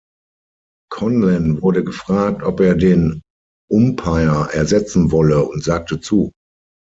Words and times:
Conlan 0.91 1.61
wurde 1.61 1.83
gefragt, 1.83 2.41
ob 2.41 2.59
er 2.61 2.73
den 2.73 3.21
Umpire 3.69 4.49
ersetzen 4.51 5.11
wolle, 5.11 5.43
und 5.45 5.63
sagte 5.63 5.99
zu. 5.99 6.31